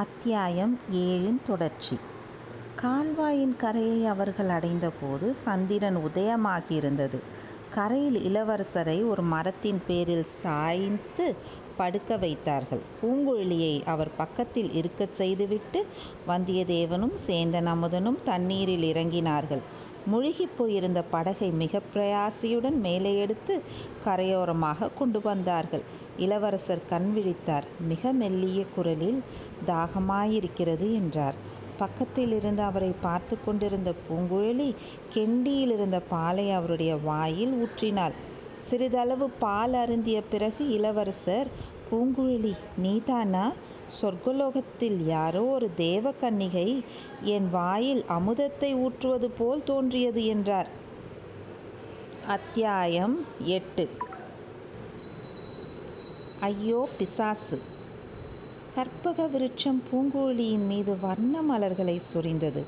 அத்தியாயம் 0.00 0.78
ஏழின் 0.92 1.38
தொடர்ச்சி. 1.46 1.96
கால்வாயின் 2.76 3.56
கரையை 3.56 4.06
அவர்கள் 4.06 4.48
அடைந்தபோது 4.48 5.34
சந்திரன் 5.34 5.98
உதயமாகியிருந்தது. 5.98 7.18
கரையில் 7.70 8.18
இளவரசரை 8.28 9.08
ஒரு 9.08 9.22
மரத்தின் 9.22 9.80
பேரில் 9.86 10.26
சாய்ந்து 10.42 11.26
படுக்க 11.76 12.16
வைத்தார்கள். 12.16 12.82
பூங்குழலியை 13.00 13.74
அவர் 13.84 14.16
பக்கத்தில் 14.16 14.72
இருக்கச் 14.72 15.12
செய்துவிட்டு 15.12 15.86
வந்தியத்தேவனும் 16.28 17.14
சேந்தன் 17.26 17.70
அமுதனும் 17.74 18.18
தண்ணீரில் 18.24 18.82
இறங்கினார்கள். 18.82 19.62
முழுகிப் 20.06 20.56
போயிருந்த 20.58 21.02
படகை 21.02 21.50
மிக 21.52 21.80
பிரயாசையுடன் 21.94 22.78
மேலே 22.80 23.18
எடுத்து 23.18 23.54
கரையோரமாக 24.04 24.94
கொண்டு 24.94 25.20
வந்தார்கள். 25.20 25.84
இளவரசர் 26.16 26.88
கண் 26.88 27.10
விழித்தார். 27.16 27.66
மிக 27.88 28.12
மெல்லிய 28.12 28.64
குரலில் 28.74 29.20
தாகமாயிருக்கிறது 29.66 30.88
என்றார். 30.92 31.38
பக்கத்தில் 31.78 32.32
இருந்து 32.32 32.62
அவரை 32.62 32.92
பார்த்து 33.00 33.44
கொண்டிருந்த 33.44 33.94
பூங்குழலி 34.08 34.70
கெண்டியில் 35.14 35.72
இருந்த 35.72 36.00
பாலை 36.00 36.50
அவருடைய 36.50 36.96
வாயில் 36.96 37.54
ஊற்றினாள். 37.62 38.16
சிறிதளவு 38.62 39.30
பால் 39.38 39.72
அருந்திய 39.72 40.22
பிறகு 40.22 40.68
இளவரசர் 40.68 41.48
பூங்குழலி 41.90 42.52
நீதானா 42.76 43.52
சொர்க்கலோகத்தில் 43.98 44.98
யாரோ 45.06 45.42
ஒரு 45.48 45.68
தேவ 45.76 46.12
கன்னிகை 46.20 46.68
என் 47.26 47.48
வாயில் 47.50 48.04
அமுதத்தை 48.08 48.70
ஊற்றுவது 48.76 49.30
போல் 49.30 49.64
தோன்றியது 49.64 50.24
என்றார். 50.24 50.68
அத்தியாயம் 52.26 53.16
எட்டு. 53.48 53.84
ஐயோ 56.40 56.88
பிசாசு! 56.98 57.58
கற்பக 58.74 59.26
விருட்சம் 59.26 59.80
பூங்குழலியின் 59.88 60.66
மீது 60.66 60.98
வர்ண 60.98 61.42
மலர்களை 61.42 62.00
சொரிந்தது. 62.12 62.62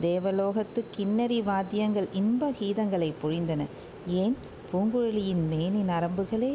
தேவலோகத்து 0.00 0.84
கிண்ணறி 0.96 1.42
வாத்தியங்கள் 1.42 2.08
இன்ப 2.12 2.50
கீதங்களை 2.50 3.14
பொழிந்தன. 3.22 3.62
ஏன்? 4.14 4.36
பூங்குழலியின் 4.72 5.44
மேனி 5.48 5.82
நரம்புகளே 5.82 6.52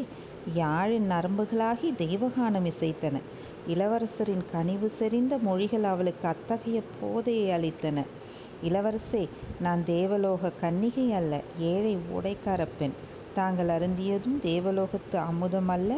யாழின் 0.55 1.07
நரம்புகளாகி 1.11 1.89
தெய்வகானம் 1.97 2.65
இசைத்தன. 2.65 3.15
இளவரசரின் 3.67 4.43
கனிவு 4.51 4.87
செறிந்த 4.99 5.33
மொழிகள் 5.37 5.83
அவளுக்கு 5.83 6.27
அத்தகைய 6.27 6.81
போதையை 6.99 7.47
அளித்தன. 7.49 7.97
இளவரசே 8.63 9.21
நான் 9.59 9.81
தேவலோக 9.85 10.51
கன்னிகை 10.61 11.05
அல்ல 11.09 11.33
ஏழை 11.71 11.97
ஓடைக்கார 12.15 12.67
பெண். 12.79 12.95
தாங்கள் 13.35 13.67
அருந்தியதும் 13.67 14.37
தேவலோகத்து 14.43 15.17
அமுதம் 15.21 15.67
அல்ல 15.67 15.91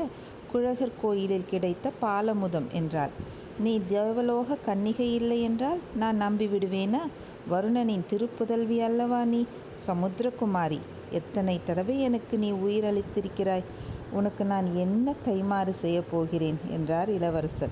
குழகர் 0.51 0.99
கோயிலில் 1.01 1.49
கிடைத்த 1.49 1.91
பாலமுதம் 2.01 2.67
என்றாள். 2.71 3.13
நீ 3.59 3.73
தேவலோக 3.89 4.57
கன்னிகை 4.65 5.09
இல்லை 5.13 5.41
என்றால் 5.41 5.81
நான் 5.95 6.15
நம்பி 6.15 6.47
விடுவேனா 6.47 7.01
வருணனின் 7.49 8.07
திருப்புதல்வி 8.11 8.77
அல்லவா 8.79 9.23
நீ? 9.25 9.41
சமுத்திரகுமாரி 9.87 10.79
எத்தனை 11.11 11.55
தடவை 11.65 11.95
எனக்கு 12.01 12.35
நீ 12.37 12.51
உயிரளித்திருக்கிறாய் 12.65 13.65
உனக்கு 14.11 14.45
நான் 14.45 14.75
என்ன 14.75 15.13
கைமாறு 15.25 15.69
செய்யப் 15.69 16.11
போகிறேன்? 16.11 16.57
என்றார் 16.69 17.09
இளவரசர். 17.09 17.69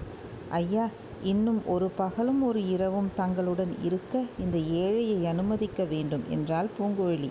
ஐயா 0.50 0.90
இன்னும் 1.24 1.62
ஒரு 1.66 1.90
பகலும் 1.96 2.44
ஒரு 2.44 2.68
இரவும் 2.68 3.12
தங்களுடன் 3.16 3.76
இருக்க 3.82 4.26
இந்த 4.40 4.58
ஏழையை 4.58 5.26
அனுமதிக்க 5.26 5.84
வேண்டும் 5.84 6.24
என்றாள் 6.30 6.68
பூங்குழலி. 6.80 7.30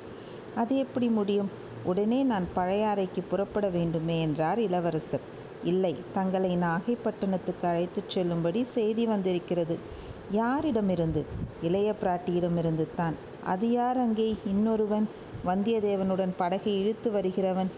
அது 0.54 0.76
எப்படி 0.76 1.08
முடியும்? 1.08 1.50
உடனே 1.84 2.22
நான் 2.22 2.46
பழையாறைக்கு 2.56 3.22
புறப்பட 3.30 3.68
வேண்டுமே 3.68 4.20
என்றார் 4.20 4.58
இளவரசர். 4.58 5.20
இல்லை 5.64 5.96
தங்களை 6.14 6.56
நாகைப்பட்டினத்துக்கு 6.56 7.66
அழைத்துச் 7.66 8.10
செல்லும்படி 8.10 8.62
செய்தி 8.64 9.06
வந்திருக்கிறது. 9.06 9.78
யாரிடமிருந்து? 10.32 11.24
இளைய 11.62 11.94
பிராட்டியிடமிருந்து 12.02 12.86
தான் 12.96 13.14
அது 13.44 13.70
யார் 13.70 13.98
அங்கே? 13.98 14.36
இன்னொருவன்? 14.46 15.08
வந்தியத்தேவனுடன் 15.46 16.32
படகை 16.36 16.80
இழுத்து 16.80 17.10
வருகிறவன்? 17.10 17.70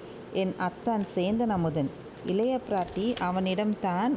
என் 0.43 0.55
அத்தான் 0.59 1.05
சேந்தன் 1.15 1.53
அமுதன். 1.56 1.91
இளைய 2.27 2.61
பிராட்டி 2.69 3.05
அவனிடம்தான் 3.21 4.15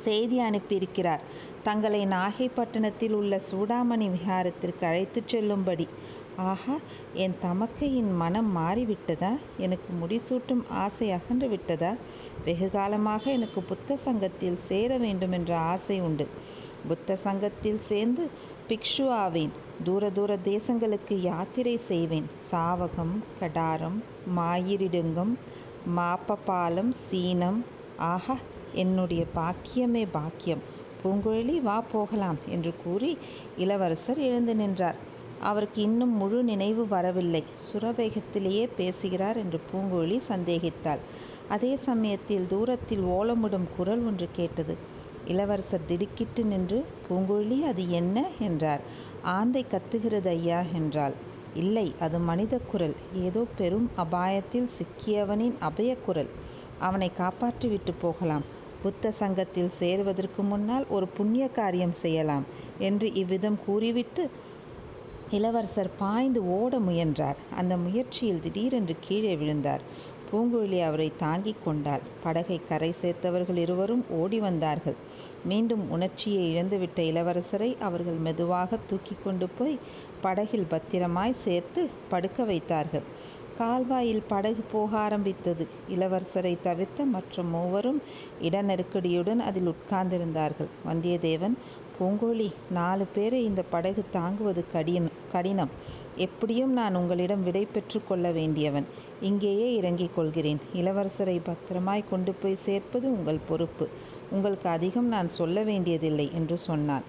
செய்தி 0.00 0.40
அனுப்பியிருக்கிறார். 0.40 1.22
தங்களை 1.62 2.06
நாகைப்பட்டினத்தில் 2.06 3.12
உள்ள 3.12 3.40
சூடாமணி 3.50 4.06
விஹாரத்திற்கு 4.16 4.84
அழைத்துச் 4.84 5.28
செல்லும்படி. 5.28 5.88
ஆஹா 6.36 6.76
என் 7.14 7.36
தமக்கையின் 7.42 8.16
மனம் 8.16 8.50
மாறிவிட்டதா? 8.56 9.32
எனக்கு 9.58 9.90
முடிசூட்டும் 10.02 10.62
ஆசை 10.68 11.10
அகன்று 11.10 11.48
விட்டதா? 11.48 11.92
வெகு 12.44 12.70
காலமாக 12.70 13.30
எனக்கு 13.30 13.62
புத்த 13.62 13.96
சங்கத்தில் 13.96 14.58
சேர 14.66 14.98
வேண்டும் 14.98 15.32
என்ற 15.32 15.58
ஆசை 15.58 16.00
உண்டு. 16.00 16.26
புத்த 16.88 17.16
சங்கத்தில் 17.16 17.80
சேர்ந்து 17.86 18.28
பிக்ஷு 18.68 19.08
ஆவேன் 19.08 19.52
தூர 19.84 20.10
தூர 20.10 20.38
தேசங்களுக்கு 20.44 21.14
யாத்திரை 21.20 21.76
செய்வேன். 21.80 22.26
சாவகம் 22.50 23.14
கடாரம் 23.40 23.98
மாயிரிடுங்கம் 24.36 25.32
மாப்பபாலம் 25.96 26.92
சீனம். 27.06 27.60
ஆஹா 28.10 28.36
என்னுடைய 28.74 29.24
பாக்கியமே 29.34 30.06
பாக்கியம். 30.12 30.62
பூங்குழலி 31.00 31.60
வா 31.60 31.80
போகலாம் 31.92 32.38
என்று 32.46 32.72
கூறி 32.84 33.10
இளவரசர் 33.56 34.18
எழுந்து 34.18 34.56
நின்றார். 34.56 34.98
அவருக்கு 35.40 35.82
இன்னும் 35.82 36.14
முழு 36.16 36.42
நினைவு 36.42 36.88
வரவில்லை. 36.88 37.42
சுரவேகத்திலேயே 37.66 38.68
பேசுகிறார் 38.76 39.36
என்று 39.36 39.60
பூங்குழலி 39.70 40.20
சந்தேகித்தாள். 40.28 41.02
அதே 41.48 41.76
சமயத்தில் 41.76 42.46
தூரத்தில் 42.46 43.04
ஓலமிடும் 43.10 43.68
குரல் 43.76 44.06
ஒன்று 44.06 44.28
கேட்டது. 44.32 44.74
இளவரசர் 45.26 45.88
திடுக்கிட்டு 45.88 46.44
நின்று 46.44 46.78
பூங்குழலி 47.06 47.60
அது 47.62 47.90
என்ன? 47.90 48.16
என்றார். 48.40 48.82
ஆந்தை 49.22 49.66
கத்துகிறது 49.70 50.28
ஐயா 50.28 50.64
என்றாள். 50.74 51.14
இல்லை 51.54 51.94
அது 52.00 52.18
மனித 52.18 52.58
குரல். 52.58 52.94
ஏதோ 53.14 53.46
பெரும் 53.58 53.90
அபாயத்தில் 53.96 54.68
சிக்கியவனின் 54.76 55.56
அபயக்குரல் 55.60 56.30
அவனை 56.78 57.10
காப்பாற்றி 57.16 57.68
விட்டு 57.68 57.92
போகலாம். 57.92 58.44
புத்த 58.82 59.10
சங்கத்தில் 59.10 59.72
சேருவதற்கு 59.78 60.42
முன்னால் 60.42 60.86
ஒரு 60.88 61.06
புண்ணிய 61.06 61.48
காரியம் 61.48 61.92
செய்யலாம் 61.92 62.46
என்று 62.78 63.14
இவ்விதம் 63.14 63.58
கூறிவிட்டு 63.66 64.30
இளவரசர் 65.30 65.90
பாய்ந்து 65.98 66.46
ஓட 66.46 66.78
முயன்றார். 66.78 67.36
அந்த 67.56 67.76
முயற்சியில் 67.76 68.40
திடீரென்று 68.40 68.96
கீழே 69.00 69.36
விழுந்தார். 69.36 69.82
பூங்குழலி 70.32 70.80
அவரை 70.82 71.12
தாங்கிக் 71.18 71.64
கொண்டாள். 71.64 72.00
படகை 72.22 72.60
கரை 72.68 72.94
சேர்த்தவர்கள் 73.02 73.56
இருவரும் 73.56 74.04
ஓடி 74.10 74.40
வந்தார்கள். 74.40 74.96
மீண்டும் 75.44 75.90
உணர்ச்சியை 75.90 76.56
இழந்துவிட்ட 76.56 76.96
இளவரசரை 76.96 77.78
அவர்கள் 77.78 78.14
மெதுவாக 78.14 78.78
தூக்கி 78.86 79.16
கொண்டு 79.24 79.48
போய் 79.58 79.78
படகில் 80.20 80.66
பத்திரமாய் 80.68 81.40
சேர்த்து 81.44 81.88
படுக்க 82.08 82.44
வைத்தார்கள். 82.44 83.02
கால்வாயில் 83.58 84.22
படகு 84.28 84.64
போக 84.72 84.98
ஆரம்பித்தது. 84.98 85.68
இளவரசரை 85.90 86.56
தவிர்த்த 86.62 87.04
மற்ற 87.04 87.42
மூவரும் 87.42 88.02
இட 88.40 88.62
நெருக்கடியுடன் 88.62 89.40
அதில் 89.40 89.74
உட்கார்ந்திருந்தார்கள். 89.74 90.68
வந்தியத்தேவன் 90.86 91.56
பூங்கோழி 91.98 92.52
நாலு 92.70 93.06
பேரை 93.14 93.44
இந்த 93.44 93.62
படகு 93.62 94.04
தாங்குவது 94.12 94.64
கடின 94.72 95.08
கடினம். 95.32 95.70
எப்படியும் 96.16 96.72
நான் 96.72 96.94
உங்களிடம் 96.94 97.42
விடை 97.42 97.66
பெற்று 97.72 98.02
கொள்ள 98.08 98.30
வேண்டியவன். 98.30 98.86
இங்கேயே 99.20 99.74
இறங்கிக் 99.74 100.14
கொள்கிறேன். 100.14 100.60
இளவரசரை 100.74 101.40
பத்திரமாய் 101.44 102.04
கொண்டு 102.10 102.32
போய் 102.32 102.54
சேர்ப்பது 102.54 103.18
உங்கள் 103.18 103.46
பொறுப்பு. 103.48 103.88
உங்களுக்கு 104.30 104.68
அதிகம் 104.68 105.08
நான் 105.08 105.28
சொல்ல 105.28 105.62
வேண்டியதில்லை 105.62 106.30
என்று 106.32 106.56
சொன்னான். 106.58 107.06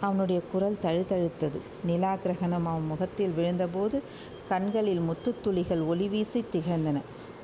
அவனுடைய 0.00 0.40
குரல் 0.52 0.82
தழுதழுத்தது. 0.82 1.58
நிலா 1.84 2.16
கிரகணம் 2.16 2.66
அவன் 2.66 2.86
முகத்தில் 2.86 3.36
விழுந்தபோது 3.36 3.96
கண்களில் 4.48 5.00
முத்துத்துளிகள் 5.00 5.86
ஒளி 5.86 6.08
வீசி 6.08 6.44
திகழ்ந்தன. 6.52 6.98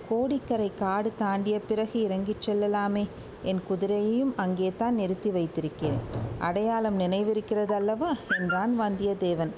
கோடிக்கரை 0.08 0.70
காடு 0.78 1.12
தாண்டிய 1.18 1.60
பிறகு 1.60 1.96
இறங்கிச் 2.02 2.44
செல்லலாமே. 2.46 3.04
என் 3.42 3.62
குதிரையையும் 3.68 4.32
அங்கே 4.36 4.72
தான் 4.78 4.94
நிறுத்தி 4.94 5.30
வைத்திருக்கிறேன். 5.30 6.02
அடையாளம் 6.38 7.00
நினைவிருக்கிறது 7.00 7.72
அல்லவா 7.72 8.10
என்றான் 8.38 8.80
வந்தியத்தேவன். 8.80 9.52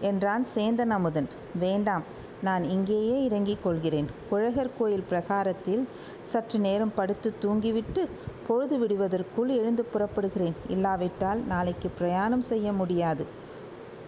என்றான் 0.00 0.46
சேந்தன் 0.54 0.94
அமுதன். 0.96 1.28
வேண்டாம். 1.54 2.04
நான் 2.42 2.64
இங்கேயே 2.64 3.24
இறங்கிக் 3.24 3.64
கொள்கிறேன் 3.64 4.08
குழகர் 4.30 4.76
கோயில் 4.78 5.08
பிரகாரத்தில் 5.10 5.82
சற்று 6.22 6.58
நேரம் 6.58 6.94
படுத்து 6.94 7.34
தூங்கிவிட்டு 7.42 8.02
பொழுது 8.46 8.76
விடுவதற்குள் 8.78 9.48
எழுந்து 9.48 9.84
புறப்படுகிறேன். 9.92 10.56
இல்லாவிட்டால் 10.68 11.40
நாளைக்கு 11.46 11.88
பிரயாணம் 11.98 12.40
செய்ய 12.40 12.72
முடியாது. 12.72 13.26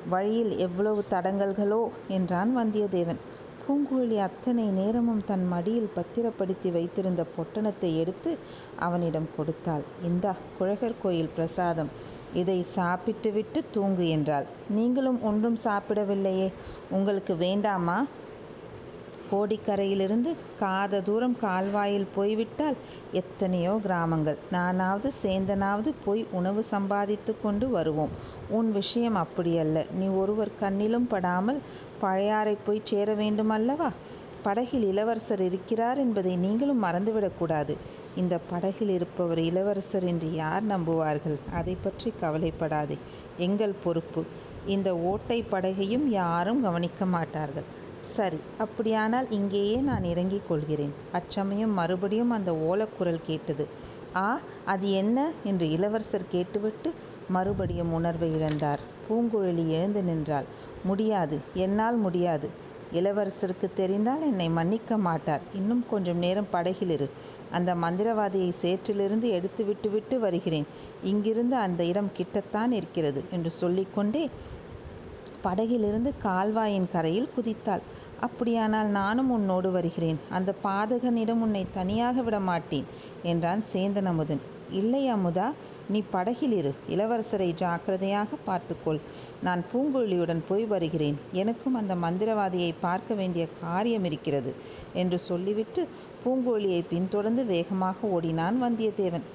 வழியில் 0.09 0.59
எவ்வளவு 0.59 1.05
தடங்கல்களோ 1.11 1.83
என்றான் 2.09 2.51
வந்தியத்தேவன். 2.59 3.21
பூங்குழலி 3.67 4.17
அத்தனை 4.19 4.65
நேரமும் 4.65 5.23
தன் 5.25 5.45
மடியில் 5.49 5.95
பத்திரப்படுத்தி 5.95 6.71
வைத்திருந்த 6.71 7.25
பொட்டணத்தை 7.37 7.91
எடுத்து 7.99 8.33
அவனிடம் 8.79 9.29
கொடுத்தாள். 9.37 9.85
இந்தா 10.03 10.35
குழகர் 10.59 11.01
கோயில் 11.03 11.33
பிரசாதம். 11.37 11.93
இதை 12.35 12.59
சாப்பிட்டுவிட்டு 12.63 13.65
தூங்கு 13.71 14.09
என்றாள். 14.09 14.47
நீங்களும் 14.71 15.23
ஒன்றும் 15.23 15.59
சாப்பிடவில்லையே. 15.65 16.53
உங்களுக்கு 16.91 17.37
வேண்டாமா? 17.37 17.99
கோடிக்கரையிலிருந்து 19.35 20.33
காத 20.61 21.01
தூரம் 21.01 21.37
கால்வாயில் 21.41 22.13
போய்விட்டால் 22.17 22.79
எத்தனையோ 23.13 23.75
கிராமங்கள். 23.83 24.39
நானாவது 24.51 25.11
சேந்தனாவது 25.23 25.93
போய் 26.05 26.23
உணவு 26.31 26.63
சம்பாதித்து 26.63 27.35
கொண்டு 27.43 27.69
வருவோம். 27.69 28.15
உன் 28.49 28.73
விஷயம் 28.73 29.17
அப்படியல்ல. 29.17 29.79
நீ 29.99 30.07
ஒருவர் 30.23 30.59
கண்ணிலும் 30.61 31.09
படாமல் 31.09 31.61
பழையாறை 32.01 32.57
போய் 32.67 32.89
சேர 32.91 33.15
வேண்டுமல்லவா? 33.15 33.91
படகில் 34.43 34.87
இளவரசர் 34.89 35.41
இருக்கிறார் 35.41 35.99
என்பதை 35.99 36.33
நீங்களும் 36.37 36.83
மறந்துவிடக்கூடாது 36.85 37.75
இந்த 38.17 38.35
படகில் 38.51 38.89
இருப்பவர் 38.89 39.39
இளவரசர் 39.39 40.05
என்று 40.05 40.29
யார் 40.35 40.65
நம்புவார்கள்? 40.67 41.39
அதை 41.53 41.77
பற்றி 41.83 42.13
கவலைப்படாதே. 42.21 42.99
எங்கள் 43.37 43.75
பொறுப்பு. 43.85 44.23
இந்த 44.67 44.91
ஓட்டை 45.11 45.39
படகையும் 45.53 46.07
யாரும் 46.09 46.61
கவனிக்க 46.63 47.05
மாட்டார்கள். 47.07 47.67
சரி 48.13 48.37
அப்படியானால் 48.59 49.31
இங்கேயே 49.31 49.77
நான் 49.77 50.05
இறங்கிக் 50.05 50.49
கொள்கிறேன். 50.49 50.93
அச்சமயம் 51.13 51.73
மறுபடியும் 51.73 52.31
அந்த 52.31 52.53
ஓலக்குரல் 52.53 53.27
கேட்டது. 53.27 53.69
ஆ 54.17 54.41
அது 54.65 54.93
என்ன? 54.93 55.19
என்று 55.45 55.71
இளவரசர் 55.71 56.29
கேட்டுவிட்டு 56.31 56.93
மறுபடியும் 57.29 57.93
உணர்வை 57.93 58.35
இழந்தார். 58.35 58.79
பூங்குழலி 59.07 59.69
எழுந்து 59.69 60.03
நின்றாள். 60.03 60.45
முடியாது 60.85 61.41
என்னால் 61.55 61.97
முடியாது. 61.97 62.49
இளவரசருக்கு 62.93 63.69
தெரிந்தால் 63.75 64.23
என்னை 64.23 64.49
மன்னிக்க 64.49 64.97
மாட்டார். 64.99 65.41
இன்னும் 65.55 65.85
கொஞ்சம் 65.91 66.17
நேரம் 66.17 66.47
படகில் 66.51 66.91
இரு 66.91 67.09
அந்த 67.51 67.75
மந்திரவாதியை 67.75 68.53
சேற்றிலிருந்து 68.63 69.29
எடுத்து 69.31 69.65
விட்டு 69.65 69.91
விட்டு 69.91 70.21
வருகிறேன். 70.21 70.67
இங்கிருந்து 71.05 71.57
அந்த 71.57 71.85
இடம் 71.85 72.11
கிட்டத்தான் 72.17 72.71
இருக்கிறது 72.71 73.25
என்று 73.31 73.51
சொல்லிக்கொண்டே 73.51 74.25
படகிலிருந்து 75.47 76.11
கால்வாயின் 76.27 76.91
கரையில் 76.95 77.33
குதித்தாள். 77.37 77.85
அப்படியானால் 78.27 78.91
நானும் 79.01 79.31
உன்னோடு 79.37 79.71
வருகிறேன். 79.77 80.19
அந்த 80.37 80.51
பாதகனிடம் 80.67 81.43
உன்னை 81.47 81.63
தனியாக 81.79 82.23
விட 82.27 82.39
மாட்டேன் 82.51 82.89
என்றான் 83.33 83.63
சேந்தன் 83.73 84.11
அமுதன் 84.13 84.43
இல்லை 84.81 85.05
அமுதா 85.15 85.49
நீ 85.93 86.01
படகில் 86.13 86.55
இரு. 86.59 86.71
இளவரசரை 86.95 87.49
ஜாக்கிரதையாக 87.63 88.37
பார்த்துக்கொள். 88.47 89.01
நான் 89.47 89.63
பூங்குழலியுடன் 89.71 90.41
போய் 90.49 90.65
வருகிறேன். 90.73 91.17
எனக்கும் 91.43 91.79
அந்த 91.81 91.95
மந்திரவாதியை 92.05 92.71
பார்க்க 92.87 93.15
வேண்டிய 93.21 93.45
காரியம் 93.63 94.07
இருக்கிறது 94.11 94.53
என்று 95.03 95.19
சொல்லிவிட்டு 95.29 95.83
பூங்குழலியை 96.23 96.83
பின்தொடர்ந்து 96.93 97.43
வேகமாக 97.53 98.09
ஓடினான் 98.17 98.59
வந்தியத்தேவன். 98.63 99.27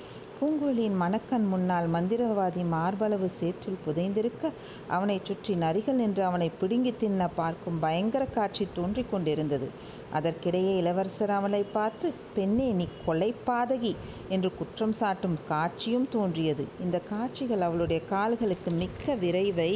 பூங்குழியின் 0.41 0.97
மணக்கண் 1.01 1.47
முன்னால் 1.51 1.87
மந்திரவாதி 1.93 2.61
மார்பளவு 2.73 3.27
சேற்றில் 3.39 3.81
புதைந்திருக்க 3.85 4.51
அவனைச் 4.87 5.25
சுற்றி 5.25 5.53
நரிகள் 5.55 5.99
நின்று 6.01 6.23
அவனை 6.23 6.51
பிடுங்கி 6.59 6.93
தின்ன 7.01 7.27
பார்க்கும் 7.39 7.79
பயங்கர 7.79 8.25
காட்சி 8.25 8.67
தோன்றிக் 8.77 9.11
கொண்டிருந்தது. 9.11 9.67
அதற்கிடையே 10.13 10.73
இளவரசர் 10.77 11.35
அவளை 11.39 11.61
பார்த்து 11.75 12.13
பெண்ணே 12.35 12.69
நீ 12.71 12.87
கொலை 13.05 13.29
பாதகி 13.47 13.93
என்று 14.29 14.51
குற்றம் 14.55 14.97
சாட்டும் 15.01 15.37
காட்சியும் 15.47 16.09
தோன்றியது. 16.09 16.65
இந்த 16.79 16.99
காட்சிகள் 17.13 17.61
அவளுடைய 17.61 18.01
கால்களுக்கு 18.09 18.71
மிக்க 18.71 19.15
விரைவை 19.15 19.71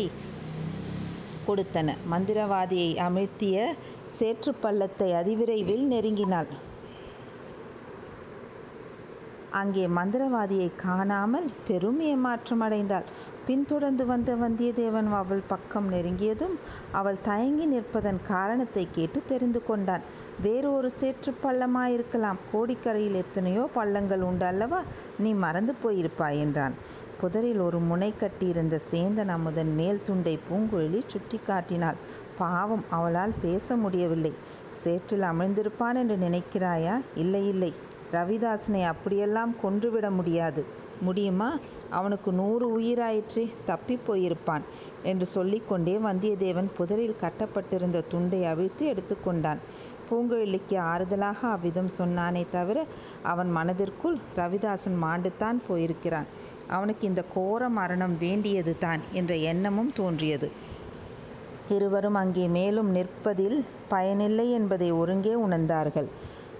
கொடுத்தன. 1.47 1.97
மந்திரவாதியை 2.11 2.91
அமிழ்த்திய 3.07 3.65
சேற்று 4.19 4.53
பள்ளத்தை 4.53 5.11
அதிவிரைவில் 5.13 5.85
நெருங்கினாள். 5.95 6.51
அங்கே 9.59 9.83
மந்திரவாதியை 9.97 10.69
காணாமல் 10.75 11.47
பெரும் 11.67 11.99
ஏமாற்றம் 12.11 12.61
அடைந்தாள். 12.61 13.07
பின்தொடர்ந்து 13.47 14.03
வந்த 14.05 14.31
வந்தியத்தேவன் 14.35 15.09
அவள் 15.21 15.43
பக்கம் 15.47 15.87
நெருங்கியதும் 15.93 16.55
அவள் 16.91 17.19
தயங்கி 17.21 17.65
நிற்பதன் 17.67 18.19
காரணத்தை 18.27 18.87
கேட்டு 18.91 19.21
தெரிந்து 19.25 19.61
கொண்டான். 19.65 20.03
வேறு 20.41 20.67
ஒரு 20.73 20.89
சேற்று 20.91 21.33
பள்ளமாயிருக்கலாம். 21.43 22.39
கோடிக்கரையில் 22.53 23.19
எத்தனையோ 23.23 23.69
பள்ளங்கள் 23.75 24.25
உண்டு 24.29 24.45
அல்லவா? 24.45 24.81
நீ 25.19 25.33
மறந்து 25.45 25.75
போயிருப்பாய் 25.83 26.41
என்றான். 26.45 26.75
புதரில் 27.21 27.59
ஒரு 27.59 27.79
முனை 27.89 28.11
கட்டியிருந்த 28.21 28.75
சேந்தன் 28.91 29.33
அமுதன் 29.37 29.73
மேல் 29.75 30.03
துண்டை 30.03 30.35
பூங்குழலி 30.47 31.01
சுட்டி 31.07 31.39
காட்டினாள். 31.47 31.99
பாவம் 32.37 32.85
அவளால் 32.89 33.33
பேச 33.41 33.75
முடியவில்லை. 33.75 34.33
சேற்றில் 34.83 35.25
அமிழ்ந்திருப்பான் 35.31 35.97
என்று 36.01 36.15
நினைக்கிறாயா? 36.17 36.95
இல்லை 37.15 37.43
இல்லை. 37.47 37.73
ரவிதாசனை 38.13 38.81
அப்படியெல்லாம் 38.83 39.53
கொன்றுவிட 39.61 40.07
முடியாது. 40.09 40.63
முடியுமா? 41.01 41.49
அவனுக்கு 41.89 42.29
நூறு 42.31 42.65
உயிராயிற்றே 42.79 43.45
தப்பி 43.65 43.95
போயிருப்பான் 44.07 44.63
என்று 45.03 45.25
சொல்லிக்கொண்டே 45.25 45.95
வந்தியத்தேவன் 46.05 46.69
புதரில் 46.77 47.21
கட்டப்பட்டிருந்த 47.21 48.01
துண்டை 48.07 48.39
அவிழ்த்து 48.45 48.83
எடுத்துக்கொண்டான் 48.93 49.61
பூங்குழலிக்கு 50.09 50.75
ஆறுதலாக 50.91 51.39
அவ்விதம் 51.49 51.91
சொன்னானே 51.97 52.43
தவிர 52.51 52.79
அவன் 53.23 53.51
மனதிற்குள் 53.51 54.17
ரவிதாசன் 54.35 54.97
மாண்டுத்தான் 55.03 55.59
போயிருக்கிறான். 55.67 56.27
அவனுக்கு 56.67 57.03
இந்த 57.07 57.21
கோர 57.33 57.69
மரணம் 57.69 58.15
வேண்டியது 58.17 58.73
தான் 58.79 59.01
என்ற 59.11 59.33
எண்ணமும் 59.51 59.91
தோன்றியது. 59.95 60.49
இருவரும் 61.69 62.13
அங்கே 62.13 62.45
மேலும் 62.47 62.89
நிற்பதில் 62.95 63.57
பயனில்லை 63.89 64.47
என்பதை 64.51 64.91
ஒருங்கே 64.91 65.33
உணர்ந்தார்கள். 65.47 66.09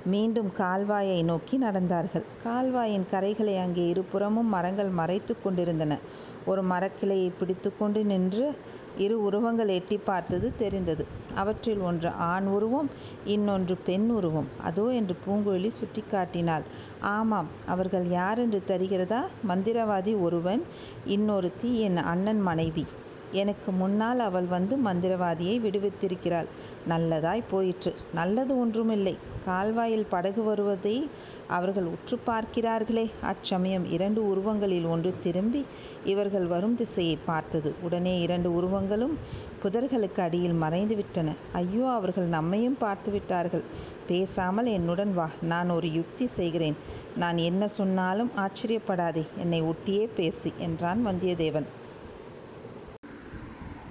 மீண்டும் 0.05 0.49
கால்வாயை 0.57 1.23
நோக்கி 1.23 1.55
நடந்தார்கள். 1.57 2.23
கால்வாயின் 2.43 3.05
கரைகளை 3.11 3.57
அங்கே 3.57 3.83
இருபுறமும் 3.87 4.49
மரங்கள் 4.49 4.89
மறைத்து 4.89 5.33
கொண்டிருந்தன. 5.43 5.97
ஒரு 6.45 6.61
மரக்கிளையை 6.63 7.31
பிடித்து 7.39 7.69
கொண்டு 7.77 8.03
நின்று 8.03 8.55
இரு 8.97 9.15
உருவங்கள் 9.23 9.67
எட்டி 9.67 9.97
பார்த்தது 9.97 10.47
தெரிந்தது. 10.57 11.03
அவற்றில் 11.35 11.79
ஒன்று 11.79 12.09
ஆண் 12.09 12.45
உருவம் 12.45 12.89
இன்னொன்று 13.25 13.75
பெண் 13.85 14.09
உருவம். 14.09 14.49
அதோ 14.63 14.85
என்று 14.89 15.15
பூங்குழலி 15.25 15.71
சுட்டிக்காட்டினாள். 15.79 16.65
ஆமாம் 17.01 17.47
அவர்கள் 17.65 18.07
யார் 18.09 18.39
என்று 18.39 18.61
தெரிகிறதா? 18.67 19.21
மந்திரவாதி 19.47 20.21
ஒருவன் 20.21 20.63
இன்னொருத்தி 21.07 21.71
என் 21.77 21.97
அண்ணன் 21.97 22.41
மனைவி. 22.41 22.85
எனக்கு 23.31 23.71
முன்னால் 23.71 24.19
அவள் 24.19 24.45
வந்து 24.45 24.77
மந்திரவாதியை 24.77 25.55
விடுவித்திருக்கிறாள். 25.59 26.49
நல்லதாய் 26.87 27.43
போயிற்று. 27.51 27.95
நல்லது 28.13 28.59
ஒன்றுமில்லை. 28.59 29.15
கால்வாயில் 29.45 30.09
படகு 30.09 30.43
வருவதை 30.43 31.09
அவர்கள் 31.47 31.87
உற்று 31.93 32.15
பார்க்கிறார்களே. 32.27 33.05
அச்சமயம் 33.21 33.85
இரண்டு 33.85 34.21
உருவங்களில் 34.31 34.87
ஒன்று 34.87 35.11
திரும்பி 35.21 35.61
இவர்கள் 36.03 36.47
வரும் 36.47 36.75
திசையை 36.75 37.17
பார்த்தது. 37.25 37.71
உடனே 37.81 38.13
இரண்டு 38.19 38.49
உருவங்களும் 38.55 39.15
புதர்களுக்கு 39.63 40.19
அடியில் 40.19 40.61
மறைந்து 40.63 40.95
விட்டன. 40.95 41.35
ஐயோ 41.53 41.85
அவர்கள் 41.89 42.27
நம்மையும் 42.27 42.77
பார்த்து 42.77 43.11
விட்டார்கள். 43.11 43.65
பேசாமல் 44.07 44.69
என்னுடன் 44.77 45.13
வா 45.13 45.27
நான் 45.41 45.69
ஒரு 45.69 45.89
யுக்தி 45.93 46.27
செய்கிறேன். 46.27 46.77
நான் 47.15 47.37
என்ன 47.49 47.63
சொன்னாலும் 47.67 48.31
ஆச்சரியப்படாதே 48.37 49.25
என்னை 49.37 49.61
ஒட்டியே 49.63 50.05
பேசி 50.15 50.51
என்றான் 50.57 51.01
வந்தியத்தேவன். 51.07 51.69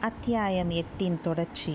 அத்தியாயம் 0.00 0.70
எட்டின் 0.82 1.18
தொடர்ச்சி. 1.22 1.72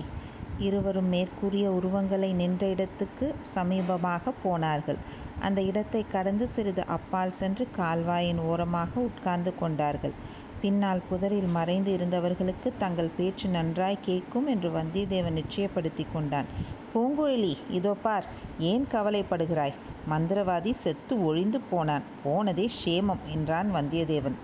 இருவரும் 0.66 1.10
மேற்கூறிய 1.14 1.66
உருவங்களை 1.70 2.30
நின்ற 2.32 2.62
இடத்துக்கு 2.66 3.26
சமீபமாக 3.54 4.32
போனார்கள். 4.42 4.98
அந்த 5.40 5.60
இடத்தை 5.62 6.02
கடந்து 6.14 6.46
சிறிது 6.48 6.82
அப்பால் 6.96 7.36
சென்று 7.40 7.64
கால்வாயின் 7.76 8.40
ஓரமாக 8.50 8.92
உட்கார்ந்து 9.00 9.52
கொண்டார்கள். 9.54 10.14
பின்னால் 10.62 11.02
புதரில் 11.08 11.50
மறைந்து 11.56 11.90
இருந்தவர்களுக்கு 11.96 12.68
தங்கள் 12.78 13.14
பேச்சு 13.16 13.48
நன்றாய் 13.48 14.04
கேட்கும் 14.06 14.46
என்று 14.46 14.70
வந்தியத்தேவன் 14.70 15.38
நிச்சயப்படுத்தி 15.40 16.06
கொண்டான். 16.12 16.48
பூங்குழலி 16.92 17.54
இதோ 17.78 17.92
பார் 18.04 18.26
ஏன் 18.70 18.86
கவலைப்படுகிறாய்? 18.94 19.76
மந்திரவாதி 20.10 20.72
செத்து 20.84 21.14
ஒழிந்து 21.24 21.58
போனான். 21.70 22.04
போனதே 22.24 22.66
க்ஷேமம் 22.78 23.22
என்றான் 23.34 23.70
வந்தியத்தேவன். 23.74 24.38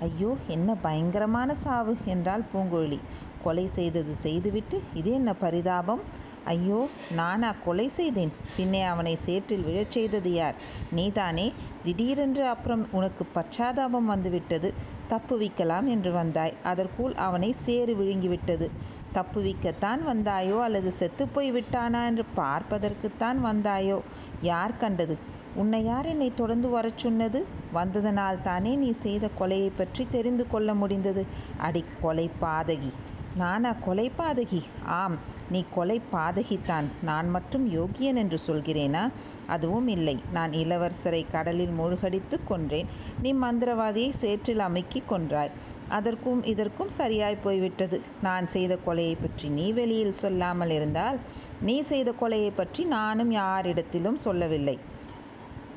ஐயோ 0.00 0.30
என்ன 0.48 0.74
பயங்கரமான 0.84 1.54
சாவு 1.64 1.94
என்றாள் 2.06 2.44
பூங்குழலி 2.52 2.98
கொலை 3.42 3.66
செய்தது 3.68 4.14
செய்துவிட்டு 4.16 4.76
இது 4.94 5.10
என்ன 5.12 5.30
பரிதாபம்? 5.34 6.02
ஐயோ 6.44 6.78
நானா 7.12 7.54
கொலை 7.64 7.88
செய்தேன். 7.88 8.32
பின்னே 8.56 8.82
அவனை 8.82 9.16
சேற்றில் 9.26 9.66
விழச் 9.66 9.90
செய்தது 9.90 10.32
யார்? 10.32 10.56
நீதானே. 10.90 11.46
திடீரென்று 11.84 12.44
அப்புறம் 12.46 12.88
உனக்கு 12.90 13.24
பச்சாதாபம் 13.34 14.08
வந்துவிட்டது. 14.12 14.70
தப்புவிக்கலாம் 15.10 15.86
என்று 15.86 16.12
வந்தாய். 16.12 16.54
அதற்குள் 16.62 17.14
அவனை 17.26 17.52
சேறு 17.64 17.94
விழுங்கிவிட்டது. 17.94 18.66
தப்புவிக்கத்தான் 19.14 20.02
வந்தாயோ 20.04 20.58
அல்லது 20.58 20.90
செத்துப்போய் 20.92 21.50
விட்டானா 21.52 22.00
என்று 22.06 22.24
பார்ப்பதற்குத்தான் 22.36 23.38
வந்தாயோ? 23.40 23.98
யார் 24.42 24.78
கண்டது? 24.78 25.14
உன்னை 25.54 25.84
யார் 25.84 26.06
என்னை 26.06 26.34
தொடர்ந்து 26.34 26.68
வரச் 26.68 26.98
சொன்னது? 26.98 27.40
வந்ததனால் 27.72 28.42
தானே 28.42 28.76
நீ 28.76 28.90
செய்த 29.04 29.28
கொலையை 29.40 29.70
பற்றி 29.76 30.06
தெரிந்து 30.10 30.46
கொள்ள 30.48 30.74
முடிந்தது. 30.74 31.22
அடி 31.58 31.84
கொலை 32.02 32.26
பாதகி. 32.42 32.92
நானா 33.38 33.70
கொலை 33.84 34.04
பாதகி 34.18 34.60
ஆம் 34.92 35.16
நீ 35.50 35.60
கொலை 35.74 35.96
பாதகித்தான் 36.12 36.86
நான் 37.02 37.28
மட்டும் 37.28 37.66
யோகியன் 37.70 38.14
என்று 38.14 38.38
சொல்கிறேனா? 38.46 39.02
அதுவும் 39.46 39.88
இல்லை. 39.88 40.14
நான் 40.32 40.52
இளவரசரை 40.52 41.20
கடலில் 41.30 41.70
மூழ்கடித்து 41.70 42.36
கொன்றேன். 42.44 42.88
நீ 43.22 43.32
மந்திரவாதியை 43.34 44.10
சேற்றில் 44.22 44.62
அமைக்கிக் 44.68 45.08
கொன்றாய். 45.08 45.52
அதற்கும் 45.88 46.42
இதற்கும் 46.44 46.92
சரியாய் 46.98 47.42
போய்விட்டது. 47.42 47.98
நான் 48.22 48.46
செய்த 48.46 48.76
கொலையை 48.86 49.16
பற்றி 49.20 49.48
நீ 49.48 49.72
வெளியில் 49.72 50.20
சொல்லாமல் 50.22 50.70
இருந்தால் 50.70 51.18
நீ 51.60 51.76
செய்த 51.82 52.10
கொலையை 52.20 52.52
பற்றி 52.56 52.84
நானும் 52.84 53.32
யாரிடத்திலும் 53.32 54.22
சொல்லவில்லை. 54.26 54.76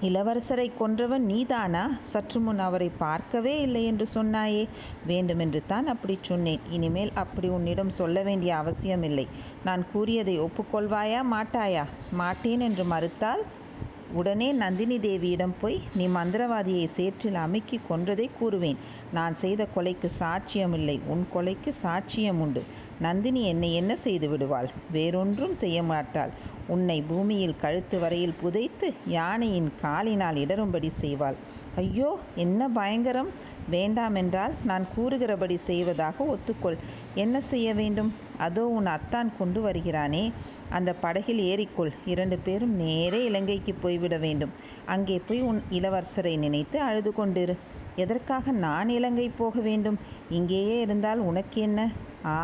இளவரசரை 0.07 0.65
கொன்றவன் 0.79 1.25
நீதானா? 1.25 1.83
சற்று 2.01 2.39
முன் 2.39 2.60
அவரை 2.60 2.88
பார்க்கவே 2.98 3.53
இல்லை 3.62 3.83
என்று 3.86 4.05
சொன்னாயே. 4.13 4.63
வேண்டுமென்று 5.07 5.62
தான் 5.67 5.88
அப்படி 5.88 6.15
சொன்னேன். 6.22 6.60
இனிமேல் 6.69 7.12
அப்படி 7.15 7.48
உன்னிடம் 7.48 7.89
சொல்ல 7.89 8.24
வேண்டிய 8.24 8.55
அவசியமில்லை. 8.55 9.27
நான் 9.63 9.83
கூறியதை 9.93 10.36
ஒப்புக்கொள்வாயா 10.39 11.22
மாட்டாயா? 11.31 11.86
மாட்டேன் 12.12 12.60
என்று 12.60 12.86
மறுத்தால் 12.86 13.43
உடனே 14.13 14.51
நந்தினி 14.53 14.98
தேவியிடம் 14.98 15.53
போய் 15.62 15.81
நீ 15.95 16.07
மந்திரவாதியை 16.07 16.88
சேற்றில் 16.88 17.38
அமுக்கி 17.45 17.79
கொன்றதை 17.89 18.27
கூறுவேன். 18.41 18.81
நான் 19.13 19.36
செய்த 19.36 19.67
கொலைக்கு 19.75 20.10
சாட்சியமில்லை. 20.19 20.98
உன் 21.07 21.27
கொலைக்கு 21.36 21.74
சாட்சியம் 21.83 22.41
உண்டு 22.45 22.63
நந்தினி 23.03 23.41
என்னை 23.43 23.69
என்ன 23.74 23.93
செய்து 23.98 24.27
விடுவாள்? 24.29 24.67
வேறொன்றும் 24.91 25.55
செய்ய 25.55 25.79
மாட்டாள். 25.83 26.33
உன்னை 26.67 26.98
பூமியில் 27.01 27.60
கழுத்து 27.62 27.98
வரையில் 28.00 28.38
புதைத்து 28.41 28.88
யானையின் 29.13 29.69
காலினால் 29.81 30.38
இடரும்படி 30.43 30.89
செய்வாள். 31.01 31.38
ஐயோ 31.75 32.10
என்ன 32.36 32.69
பயங்கரம்! 32.69 33.31
வேண்டாமென்றால் 33.72 34.53
நான் 34.63 34.86
கூறுகிறபடி 34.95 35.57
செய்வதாக 35.67 36.25
ஒத்துக்கொள். 36.33 36.77
என்ன 37.15 37.36
செய்ய 37.41 37.67
வேண்டும்? 37.74 38.10
அதோ 38.38 38.63
உன் 38.77 38.89
அத்தான் 38.95 39.29
கொண்டு 39.38 39.60
வருகிறானே. 39.62 40.24
அந்த 40.69 40.91
படகில் 40.95 41.41
ஏறிக்கொள். 41.43 41.91
இரண்டு 42.05 42.38
பேரும் 42.39 42.74
நேரே 42.83 43.22
இலங்கைக்கு 43.24 43.75
போய்விட 43.75 44.17
வேண்டும். 44.17 44.53
அங்கே 44.86 45.17
போய் 45.27 45.41
உன் 45.41 45.62
இளவரசரை 45.72 46.36
நினைத்து 46.38 46.79
அழுது 46.81 47.13
கொண்டிரு. 47.13 47.55
எதற்காக 47.95 48.51
நான் 48.65 48.89
இலங்கை 48.89 49.27
போக 49.38 49.55
வேண்டும்? 49.62 50.00
இங்கேயே 50.29 50.77
இருந்தால் 50.81 51.22
உனக்கு 51.29 51.60
என்ன? 51.62 51.81
ஆ 52.27 52.38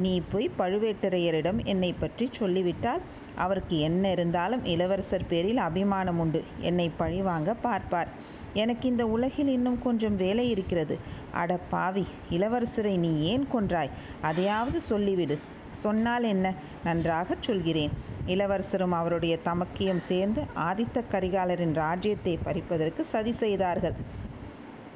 நீ 0.00 0.12
போய் 0.32 0.50
பழுவேட்டரையரிடம் 0.58 1.58
என்னை 1.64 1.90
பற்றி 1.92 2.28
சொல்லிவிட்டால் 2.32 3.02
அவருக்கு 3.36 3.76
என்ன 3.80 4.10
இருந்தாலும் 4.10 4.64
இளவரசர் 4.64 5.26
பேரில் 5.26 5.56
அபிமானம் 5.56 6.18
உண்டு. 6.18 6.40
என்னை 6.60 6.86
பழிவாங்க 6.96 7.54
பார்ப்பார். 7.54 8.10
எனக்கு 8.54 8.88
இந்த 8.88 9.04
உலகில் 9.06 9.46
இன்னும் 9.46 9.82
கொஞ்சம் 9.82 10.16
வேலை 10.16 10.44
இருக்கிறது. 10.50 10.98
அட 11.32 11.56
பாவி 11.70 12.04
இளவரசரை 12.30 12.94
நீ 12.98 13.12
ஏன் 13.22 13.46
கொன்றாய்? 13.54 13.90
அதையாவது 14.22 14.80
சொல்லிவிடு. 14.88 15.36
சொன்னால் 15.70 16.22
என்ன? 16.24 16.46
நன்றாகச் 16.84 17.42
சொல்கிறேன். 17.42 17.92
இளவரசரும் 18.26 18.92
அவருடைய 18.92 19.38
தமக்கியும் 19.44 20.02
சேர்ந்து 20.10 20.42
ஆதித்த 20.68 21.04
கரிகாலரின் 21.12 21.74
ராஜ்யத்தை 21.74 22.38
பறிப்பதற்கு 22.44 23.04
சதி 23.04 23.32
செய்தார்கள். 23.32 23.96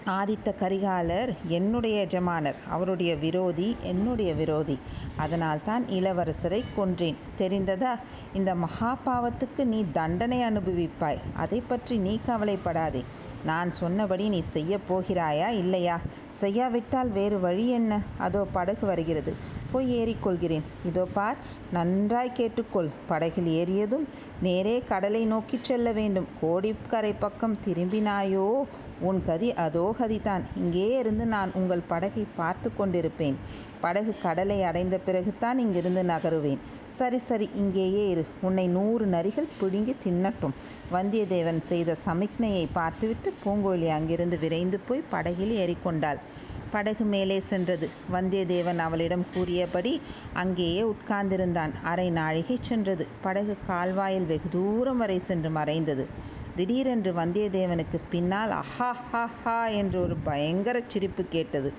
ஆதித்த 0.06 0.54
கரிகாலர் 0.61 1.34
என்னுடைய 1.49 2.00
எஜமானர் 2.00 2.54
அவருடைய 2.68 3.16
விரோதி 3.16 3.76
என்னுடைய 3.82 4.34
விரோதி. 4.34 4.78
அதனால்தான் 5.16 5.84
இளவரசரை 5.84 6.64
கொன்றேன். 6.76 7.14
தெரிந்ததா? 7.38 7.92
இந்த 8.34 8.54
மகா 8.54 8.99
பாவத்துக்கு 9.06 9.64
நீ 9.64 9.84
தண்டனை 9.92 10.40
அனுபவிப்பாய். 10.42 11.20
அதை 11.34 11.62
பற்றி 11.68 11.96
நீ 11.96 12.20
கவலைப்படாதே. 12.26 13.04
நான் 13.44 13.70
சொன்னபடி 13.70 14.28
நீ 14.28 14.40
செய்ய 14.40 14.78
போகிறாயா 14.88 15.49
இல்லையா? 15.49 16.00
செய்யாவிட்டால் 16.30 17.08
வேறு 17.08 17.40
வழி 17.40 17.68
என்ன? 17.68 18.02
அதோ 18.18 18.46
படகு 18.52 18.87
வருகிறது. 18.87 19.34
போய் 19.73 19.90
ஏறிக்கொள்கிறேன். 19.96 20.62
இதோ 20.87 21.06
பார் 21.12 21.37
நன்றாய் 21.73 22.37
கேட்டுக்கொள். 22.37 22.90
படகில் 23.06 23.64
ஏறியதும் 23.64 24.04
நேரே 24.42 24.82
கடலை 24.88 25.25
நோக்கிச் 25.25 25.64
செல்ல 25.64 25.92
வேண்டும். 25.92 26.26
கோடிக்கரை 26.40 27.12
பக்கம் 27.12 27.58
திரும்பினாயோ? 27.66 28.62
உன் 29.01 29.23
கதி 29.27 29.55
அதோ 29.55 29.95
கதிதான். 29.99 30.43
இங்கே 30.57 30.99
இருந்து 30.99 31.27
நான் 31.27 31.51
உங்கள் 31.55 31.83
படகை 31.89 32.27
பார்த்து 32.37 32.71
கொண்டிருப்பேன். 32.79 33.35
படகு 33.81 34.15
கடலை 34.23 34.63
அடைந்த 34.63 34.99
பிறகுதான் 34.99 35.59
இங்கிருந்து 35.59 36.03
நகருவேன். 36.03 36.59
சரி 36.95 37.19
சரி 37.19 37.49
இங்கேயே 37.55 38.09
இரு. 38.09 38.25
உன்னை 38.41 38.69
நூறு 38.69 39.07
நரிகள் 39.07 39.49
பிடுங்கி 39.61 39.97
தின்னட்டும். 40.05 40.55
வந்தியத்தேவன் 40.93 41.59
செய்த 41.59 41.97
சமிக்ஞையை 42.07 42.69
பார்த்துவிட்டு 42.73 43.33
பூங்கோழி 43.45 43.89
அங்கிருந்து 43.89 44.39
விரைந்து 44.39 44.81
போய் 44.89 45.03
படகில் 45.11 45.51
ஏறிக்கொண்டாள். 45.51 46.17
படகு 46.71 47.05
மேலே 47.05 47.41
சென்றது. 47.41 47.89
வந்தியத்தேவன் 48.13 48.79
அவளிடம் 48.79 49.27
கூறியபடி 49.35 50.01
அங்கேயே 50.33 50.83
உட்கார்ந்திருந்தான். 50.83 51.73
அரை 51.83 52.11
நாழிகை 52.11 52.59
சென்றது. 52.61 53.07
படகு 53.23 53.57
கால்வாயில் 53.67 54.25
வெகு 54.25 54.49
தூரம் 54.51 54.97
வரை 54.97 55.19
சென்று 55.19 55.51
மறைந்தது. 55.51 56.07
திடீரென்று 56.56 57.12
வந்தியத்தேவனுக்கு 57.12 57.99
பின்னால் 58.11 58.52
அஹா 58.54 58.90
ஹா 59.04 59.23
ஹா 59.38 59.66
என்று 59.73 59.99
ஒரு 60.00 60.16
பயங்கர 60.25 60.82
சிரிப்பு 60.87 61.23
கேட்டது. 61.28 61.70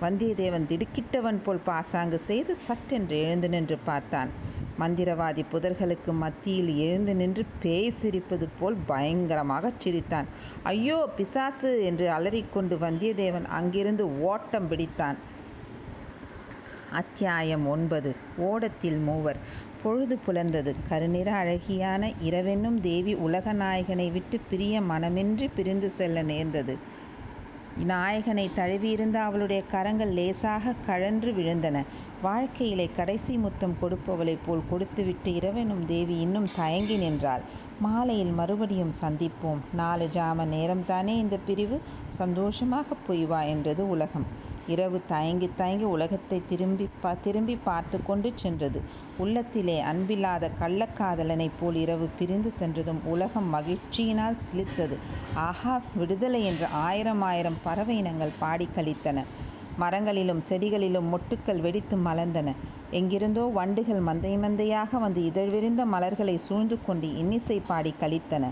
வந்தியத்தேவன் 0.00 0.66
திடுக்கிட்டவன் 0.66 1.42
போல் 1.42 1.60
பாசாங்கு 1.64 2.18
செய்து 2.20 2.56
சட்டென்று 2.58 3.16
எழுந்து 3.18 3.48
நின்று 3.48 3.78
பார்த்தான். 3.84 4.30
மந்திரவாதி 4.78 5.42
புதர்களுக்கு 5.52 6.12
மத்தியில் 6.18 6.76
எழுந்து 6.78 7.14
நின்று 7.14 7.44
பேய் 7.62 7.96
சிரிப்பது 8.00 8.48
போல் 8.60 8.78
பயங்கரமாக 8.86 9.72
சிரித்தான். 9.78 10.28
ஐயோ 10.64 10.98
பிசாசு! 11.16 11.84
என்று 11.84 12.08
அலறிக்கொண்டு 12.10 12.76
வந்தியத்தேவன் 12.76 13.46
அங்கிருந்து 13.50 14.06
ஓட்டம் 14.22 14.70
பிடித்தான். 14.70 15.18
அத்தியாயம் 16.92 17.66
ஒன்பது. 17.66 18.10
ஓடத்தில் 18.44 18.98
மூவர். 18.98 19.38
பொழுது 19.82 20.18
புலர்ந்தது 20.26 20.74
கருநிற 20.88 21.28
அழகியான 21.32 22.12
இரவென்னும் 22.24 22.80
தேவி 22.80 23.14
உலக 23.14 23.52
நாயகனை 23.52 24.12
விட்டு 24.12 24.40
பிரிய 24.50 24.80
மனமின்றி 24.80 25.48
பிரிந்து 25.56 25.90
செல்ல 25.90 26.22
நேர்ந்தது. 26.22 26.74
நாயகனை 27.84 28.50
தழுவியிருந்த 28.54 29.22
அவளுடைய 29.22 29.62
கரங்கள் 29.70 30.12
லேசாக 30.12 30.74
கழன்று 30.86 31.32
விழுந்தன. 31.32 31.84
வாழ்க்கையிலே 32.22 32.90
கடைசி 32.96 33.36
முத்தம் 33.36 33.76
கொடுப்பவளைப் 33.82 34.44
போல் 34.46 34.68
கொடுத்துவிட்டு 34.70 35.32
இரவெனும் 35.32 35.84
தேவி 35.86 36.18
இன்னும் 36.20 36.48
தயங்கி 36.56 36.96
நின்றாள். 36.96 37.40
மாலையில் 37.80 38.32
மறுபடியும் 38.32 38.92
சந்திப்போம். 39.00 39.60
நாலு 39.74 40.08
ஜாம 40.12 40.46
நேரம்தானே 40.46 41.14
இந்த 41.18 41.38
பிரிவு? 41.46 41.80
சந்தோஷமாக 42.10 42.86
பொய்வா 43.08 43.46
என்றது 43.46 43.88
உலகம். 43.88 44.26
இரவு 44.68 44.98
தயங்கி 45.08 45.48
தயங்கி 45.56 45.86
உலகத்தை 45.86 46.38
திரும்பி 46.48 46.86
பா 47.02 47.12
திரும்பி 47.24 47.56
பார்த்து 47.64 47.98
கொண்டு 48.02 48.28
சென்றது. 48.36 48.80
உள்ளத்திலே 49.18 49.76
அன்பில்லாத 49.82 50.50
கள்ளக்காதலனைப் 50.60 51.56
போல் 51.60 51.74
இரவு 51.76 52.08
பிரிந்து 52.18 52.50
சென்றதும் 52.50 53.00
உலகம் 53.06 53.48
மகிழ்ச்சியினால் 53.54 54.42
சிலித்தது 54.46 54.98
ஆஹா 55.40 55.74
விடுதலை 55.94 56.42
என்ற 56.44 56.66
ஆயிரம் 56.82 57.22
ஆயிரம் 57.22 57.58
பறவை 57.64 57.96
இனங்கள் 57.96 58.38
பாடி 58.38 58.68
கழித்தன 58.76 59.18
மரங்களிலும் 59.78 60.44
செடிகளிலும் 60.48 61.10
மொட்டுக்கள் 61.10 61.60
வெடித்து 61.60 61.96
மலர்ந்தன. 61.98 62.48
எங்கிருந்தோ 62.92 63.44
வண்டுகள் 63.54 64.00
மந்தை 64.00 64.32
மந்தையாக 64.38 64.98
வந்து 64.98 65.20
இதழ்விரிந்த 65.24 65.82
மலர்களை 65.86 66.36
சூழ்ந்து 66.38 66.76
கொண்டு 66.80 67.08
இன்னிசை 67.16 67.58
பாடி 67.66 67.92
கழித்தன 68.00 68.44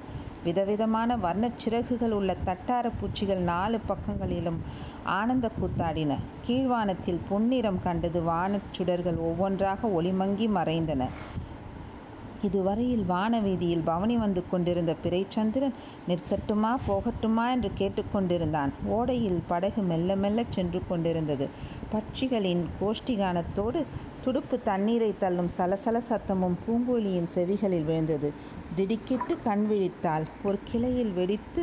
விதவிதமான 0.45 1.17
வர்ணச் 1.17 1.59
சிறகுகள் 1.59 2.11
உள்ள 2.11 2.37
தட்டார 2.45 2.91
பூச்சிகள் 3.01 3.43
நாலு 3.45 3.79
பக்கங்களிலும் 3.89 4.61
ஆனந்த 5.05 5.51
கூத்தாடின. 5.59 6.13
கீழ்வானத்தில் 6.47 7.21
பொன்னிறம் 7.29 7.83
கண்டது 7.83 8.23
வானச் 8.23 8.71
சுடர்கள் 8.77 9.19
ஒவ்வொன்றாக 9.19 9.89
ஒளிமங்கி 9.99 10.49
மறைந்தன. 10.49 11.03
இதுவரையில் 12.43 13.05
வானவீதியில் 13.09 13.83
பவனி 13.85 14.17
வந்து 14.17 14.43
கொண்டிருந்த 14.51 14.97
பிறைச்சந்திரன் 15.05 15.75
நிற்கட்டுமா 16.09 16.71
போகட்டுமா 16.89 17.51
என்று 17.51 17.71
கேட்டுக்கொண்டிருந்தான் 17.79 18.71
ஓடையில் 18.91 19.41
படகு 19.47 19.83
மெல்ல 19.83 20.17
மெல்ல 20.17 20.45
சென்று 20.51 20.83
கொண்டிருந்தது. 20.89 21.49
பட்சிகளின் 21.93 22.63
கோஷ்டிகானத்தோடு 22.81 23.83
துடுப்பு 24.25 24.63
தண்ணீரை 24.63 25.15
தள்ளும் 25.19 25.51
சலசல 25.57 26.01
சத்தமும் 26.09 26.57
பூங்கோழியின் 26.65 27.31
செவிகளில் 27.35 27.85
விழுந்தது. 27.85 28.31
திடுக்கிட்டு 28.81 29.35
கண் 29.39 29.65
விழித்தாள். 29.71 30.25
ஒரு 30.43 30.59
கிளையில் 30.65 31.11
வெடித்து 31.13 31.63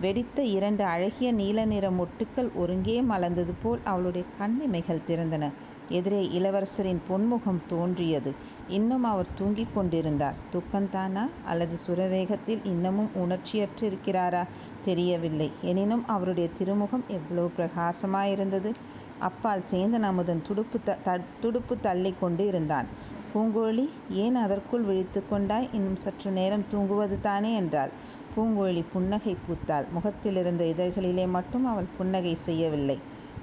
வெடித்த 0.00 0.42
இரண்டு 0.56 0.84
அழகிய 0.84 1.28
நீல 1.32 1.64
நிற 1.64 1.86
மொட்டுக்கள் 1.90 2.50
ஒருங்கே 2.54 2.94
மலர்ந்தது 3.02 3.54
போல் 3.62 3.80
அவளுடைய 3.84 4.24
கண்ணிமைகள் 4.38 5.04
திறந்தன 5.08 5.44
எதிரே 5.90 6.20
இளவரசரின் 6.38 7.02
பொன்முகம் 7.08 7.60
தோன்றியது. 7.68 8.30
இன்னும் 8.68 9.04
அவர் 9.04 9.34
தூங்கிக் 9.34 9.74
கொண்டிருந்தார். 9.74 10.38
தூக்கந்தானா 10.52 11.24
அல்லது 11.44 11.76
சுரவேகத்தில் 11.86 12.62
இன்னமும் 12.64 13.10
உணர்ச்சியற்று 13.14 13.84
இருக்கிறாரா 13.90 14.42
தெரியவில்லை. 14.84 15.48
எனினும் 15.62 16.04
அவருடைய 16.06 16.48
திருமுகம் 16.58 17.06
எவ்வளவு 17.08 17.50
பிரகாசமாயிருந்தது. 17.58 18.72
அப்பால் 19.20 19.68
சேந்தன் 19.70 20.08
அமுதன் 20.10 20.44
துடுப்பு 20.48 20.78
த 20.84 21.18
துடுப்பு 21.40 21.74
தள்ளி 21.80 22.12
கொண்டு 22.20 22.44
இருந்தான் 22.46 22.88
பூங்கோழி 23.32 23.84
ஏன் 24.22 24.34
அதற்குள் 24.36 24.82
விழித்து 24.82 25.20
கொண்டாய்? 25.26 25.68
இன்னும் 25.72 25.96
சற்று 25.96 26.30
நேரம் 26.30 26.64
தூங்குவது 26.70 27.16
தானே 27.20 27.50
என்றாள். 27.54 27.92
பூங்கோழி 28.34 28.82
புன்னகை 28.92 29.34
பூத்தாள். 29.46 29.86
முகத்திலிருந்த 29.90 30.62
இதழ்களிலே 30.64 31.24
மட்டும் 31.28 31.64
அவள் 31.66 31.88
புன்னகை 31.96 32.34
செய்யவில்லை. 32.44 32.96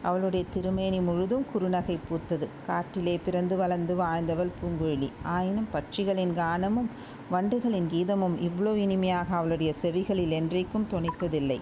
அவளுடைய 0.03 0.43
திருமேனி 0.50 1.00
முழுதும் 1.00 1.48
குறுநகை 1.53 1.98
பூத்தது. 2.10 2.48
காற்றிலே 2.67 3.15
பிறந்து 3.25 3.55
வளர்ந்து 3.58 3.96
வாழ்ந்தவள் 3.96 4.55
பூங்குழலி 4.60 5.10
ஆயினும் 5.29 5.72
பட்சிகளின் 5.74 6.34
கானமும் 6.34 6.89
வண்டுகளின் 7.31 7.89
கீதமும் 7.91 8.38
இவ்வளோ 8.41 8.74
இனிமையாக 8.75 9.29
அவளுடைய 9.36 9.74
செவிகளில் 9.81 10.38
என்றைக்கும் 10.39 10.89
துணித்ததில்லை 10.93 11.60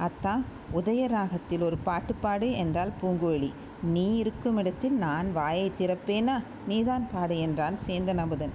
அத்தா 0.00 0.34
உதயராகத்தில் 0.74 1.62
ஒரு 1.62 1.76
பாட்டு 1.84 2.14
பாடு 2.14 2.48
என்றாள் 2.56 2.92
பூங்குழலி 3.00 3.50
நீ 3.88 4.16
இருக்கும் 4.16 4.56
இடத்தில் 4.56 4.96
நான் 4.96 5.32
வாயை 5.32 5.72
திறப்பேனா? 5.78 6.34
நீதான் 6.66 7.08
பாடு 7.12 7.38
என்றான் 7.38 7.76
சேந்தன் 7.86 8.18
அமுதன் 8.18 8.52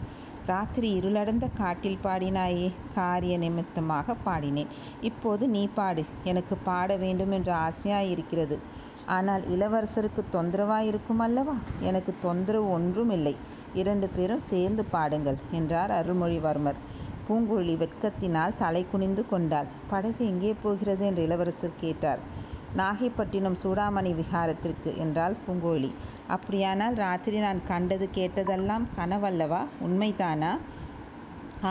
ராத்திரி 0.47 0.89
இருளடந்த 0.99 1.45
காட்டில் 1.53 2.03
பாடினாயே 2.03 2.67
காரிய 2.95 3.37
நிமித்தமாக 3.37 4.15
பாடினேன். 4.25 4.73
இப்போது 5.01 5.47
நீ 5.47 5.67
பாடு 5.67 6.03
எனக்கு 6.23 6.57
பாட 6.63 6.95
வேண்டும் 6.95 7.31
என்ற 7.31 7.51
ஆசையாயிருக்கிறது. 7.57 8.57
ஆனால் 9.05 9.43
இளவரசருக்கு 9.49 10.21
தொந்தரவாயிருக்கும் 10.31 11.19
அல்லவா? 11.19 11.55
எனக்கு 11.81 12.13
தொந்தரவு 12.19 12.69
ஒன்றும் 12.69 13.09
இல்லை. 13.09 13.35
இரண்டு 13.73 14.09
பேரும் 14.09 14.45
சேர்ந்து 14.51 14.85
பாடுங்கள் 14.85 15.39
என்றார் 15.51 15.91
அருள்மொழிவர்மர். 15.91 16.79
பூங்குழலி 17.27 17.75
வெட்கத்தினால் 17.77 18.57
தலை 18.57 18.85
குனிந்து 18.91 19.27
கொண்டாள். 19.27 19.67
படகு 19.89 20.25
எங்கே 20.25 20.53
போகிறது? 20.63 21.05
என்று 21.05 21.23
இளவரசர் 21.23 21.79
கேட்டார். 21.79 22.21
நாகைப்பட்டினம் 22.75 23.57
சூடாமணி 23.63 24.11
விஹாரத்திற்கு 24.13 24.91
என்றாள் 24.97 25.35
பூங்கோழி. 25.43 25.91
அப்படியானால் 26.27 26.95
ராத்திரி 26.95 27.37
நான் 27.37 27.61
கண்டது 27.67 28.05
கேட்டதெல்லாம் 28.13 28.85
கனவல்லவா? 28.97 29.61
உண்மைதானா? 29.81 30.51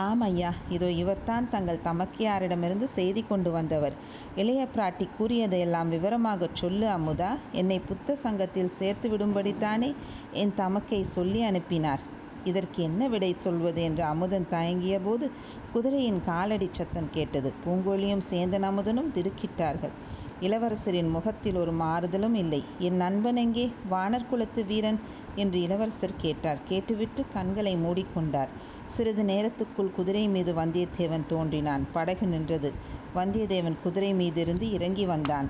ஆம் 0.01 0.19
ஐயா 0.19 0.51
இதோ 0.69 0.87
இவர்தான் 1.01 1.45
தங்கள் 1.49 1.83
தமக்கையாரிடமிருந்து 1.83 2.87
செய்தி 2.95 3.21
கொண்டு 3.21 3.49
வந்தவர். 3.51 3.95
இளைய 4.35 4.61
பிராட்டி 4.73 5.05
கூறியதையெல்லாம் 5.17 5.89
விவரமாகச் 5.89 6.55
சொல்லு 6.55 6.87
அமுதா. 6.87 7.29
என்னை 7.51 7.79
புத்த 7.79 8.15
சங்கத்தில் 8.15 8.75
சேர்த்து 8.79 9.09
விடும்படித்தானே 9.09 9.89
என் 10.33 10.53
தமக்கை 10.55 11.01
சொல்லி 11.15 11.41
அனுப்பினார். 11.43 12.03
இதற்கு 12.43 12.79
என்ன 12.83 13.07
விடை 13.07 13.31
சொல்வது 13.37 13.81
என்று 13.83 14.03
அமுதன் 14.03 14.49
தயங்கிய 14.49 14.97
போது 14.99 15.25
குதிரையின் 15.73 16.21
காலடி 16.25 16.67
சத்தம் 16.71 17.09
கேட்டது. 17.11 17.51
பூங்கோழியும் 17.63 18.27
சேந்தன் 18.29 18.67
அமுதனும் 18.69 19.13
திடுக்கிட்டார்கள். 19.15 19.95
இளவரசரின் 20.41 21.09
முகத்தில் 21.09 21.55
ஒரு 21.55 21.73
மாறுதலும் 21.73 22.33
இல்லை. 22.33 22.63
என் 22.79 22.95
நண்பன் 22.95 23.35
எங்கே? 23.35 23.71
வானர் 23.91 24.27
குலத்து 24.29 24.65
வீரன்? 24.65 24.99
என்று 25.35 25.61
இளவரசர் 25.61 26.17
கேட்டார். 26.17 26.59
கேட்டுவிட்டு 26.67 27.25
கண்களை 27.33 27.75
மூடிக்கொண்டார். 27.75 28.47
சிறிது 28.87 29.23
நேரத்துக்குள் 29.23 29.91
குதிரை 29.91 30.27
மீது 30.27 30.53
வந்தியத்தேவன் 30.53 31.25
தோன்றினான். 31.27 31.87
படகு 31.93 32.27
நின்றது. 32.27 32.73
வந்தியத்தேவன் 33.15 33.75
குதிரை 33.83 34.13
மீதிருந்து 34.13 34.61
இறங்கி 34.61 35.05
வந்தான். 35.05 35.49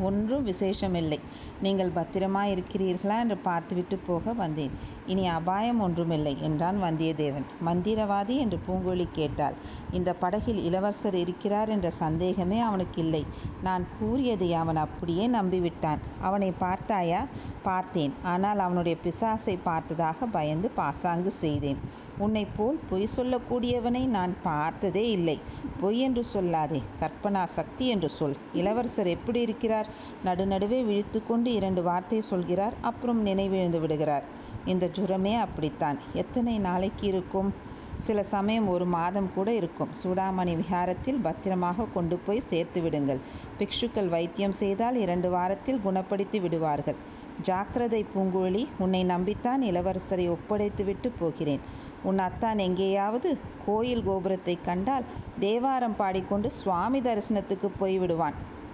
ஒன்றும் 0.00 0.46
விசேஷமில்லை. 0.46 1.18
நீங்கள் 1.62 1.90
பத்திரமாய் 1.90 2.52
இருக்கிறீர்களா 2.54 3.18
என்று 3.18 3.36
பார்த்துவிட்டு 3.36 3.98
போக 3.98 4.32
வந்தேன். 4.32 4.70
இனி 5.06 5.26
அபாயம் 5.26 5.80
ஒன்றுமில்லை 5.80 6.36
என்றான் 6.40 6.82
வந்தியத்தேவன். 6.82 7.46
மந்திரவாதி 7.66 8.36
என்று 8.36 8.58
பூங்கொழி 8.68 9.08
கேட்டாள். 9.12 9.54
இந்த 9.90 10.12
படகில் 10.12 10.64
இளவரசர் 10.64 11.14
இருக்கிறார் 11.14 11.68
என்ற 11.68 11.90
சந்தேகமே 11.90 12.60
அவனுக்கு 12.60 13.02
இல்லை 13.02 13.24
நான் 13.62 13.86
கூறியதை 13.98 14.52
அவன் 14.52 14.76
அப்படியே 14.76 15.28
நம்பிவிட்டான். 15.28 15.98
அவனை 16.20 16.50
பார்த்தாயா? 16.50 17.26
பார்த்தேன். 17.62 18.12
ஆனால் 18.22 18.58
அவனுடைய 18.58 18.96
பிசாசை 19.04 19.58
பார்த்ததாக 19.62 20.26
பயந்து 20.26 20.70
பாசாங்கு 20.70 21.30
செய்தேன். 21.30 21.78
உன்னை 22.18 22.46
போல் 22.56 22.78
பொய் 22.90 23.08
சொல்லக்கூடியவனை 23.16 24.06
நான் 24.06 24.34
பார்த்ததே 24.42 25.10
இல்லை. 25.10 25.40
பொய் 25.80 25.98
என்று 25.98 26.24
சொல்லாதே. 26.34 26.82
கற்பனா 27.00 27.44
சக்தி 27.44 27.86
என்று 27.86 28.10
சொல். 28.10 28.36
இளவரசர் 28.52 29.06
எப்படி 29.06 29.40
இருக்கிறார் 29.40 29.83
நடுநடுவே 30.24 30.84
விழித்து 30.84 31.26
கொண்டு 31.26 31.52
இரண்டு 31.52 31.82
வார்த்தை 31.82 32.20
சொல்கிறார். 32.20 32.74
அப்புறம் 32.80 33.26
நினைவிழந்து 33.26 33.80
விடுகிறார். 33.80 34.24
இந்த 34.64 34.86
ஜுரமே 34.86 35.40
அப்படித்தான். 35.40 35.98
எத்தனை 36.12 36.58
நாளைக்கு 36.58 37.06
இருக்கும்? 37.06 37.72
சில 37.98 38.22
சமயம் 38.22 38.68
ஒரு 38.68 38.84
மாதம் 38.84 39.30
கூட 39.34 39.52
இருக்கும். 39.52 39.88
சூடாமணி 40.02 40.58
விஹாரத்தில் 40.60 41.20
பத்திரமாக 41.22 41.86
கொண்டு 41.94 42.16
போய் 42.16 42.40
சேர்த்து 42.40 42.80
விடுங்கள். 42.80 43.20
பிக்ஷுக்கள் 43.58 44.08
வைத்தியம் 44.08 44.52
செய்தால் 44.52 44.96
இரண்டு 44.96 45.30
வாரத்தில் 45.30 45.80
குணப்படுத்தி 45.84 46.40
விடுவார்கள். 46.40 46.94
ஜாக்கிரதை 47.42 48.06
பூங்குழலி 48.14 48.66
உன்னை 48.78 49.04
நம்பித்தான் 49.04 49.62
இளவரசரை 49.62 50.36
ஒப்படைத்துவிட்டு 50.36 51.10
போகிறேன். 51.18 51.60
உன் 52.02 52.18
அத்தான் 52.18 52.58
எங்கேயாவது? 52.58 53.38
கோயில் 53.66 54.02
கோபுரத்தை 54.02 54.58
கண்டால் 54.64 55.02
தேவாரம் 55.40 55.96
பாடிக்கொண்டு 55.96 56.50
சுவாமி 56.50 57.00
தரிசனத்துக்கு 57.00 57.68
போய்விடுவான். 57.80 58.32